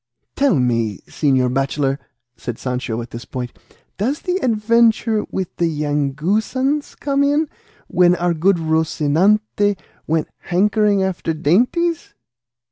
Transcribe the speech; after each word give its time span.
"Tell 0.35 0.55
me, 0.55 1.03
señor 1.07 1.53
bachelor," 1.53 1.99
said 2.35 2.57
Sancho 2.57 3.03
at 3.03 3.11
this 3.11 3.23
point, 3.23 3.55
"does 3.99 4.21
the 4.21 4.37
adventure 4.37 5.25
with 5.29 5.55
the 5.57 5.67
Yanguesans 5.69 6.95
come 6.95 7.23
in, 7.23 7.47
when 7.87 8.15
our 8.15 8.33
good 8.33 8.57
Rocinante 8.57 9.77
went 10.07 10.27
hankering 10.39 11.03
after 11.03 11.35
dainties?" 11.35 12.15